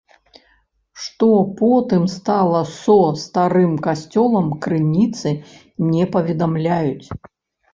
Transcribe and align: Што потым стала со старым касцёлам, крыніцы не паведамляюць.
Што 1.01 1.27
потым 1.59 2.07
стала 2.13 2.61
со 2.77 2.97
старым 3.25 3.77
касцёлам, 3.89 4.47
крыніцы 4.67 5.29
не 5.91 6.03
паведамляюць. 6.17 7.07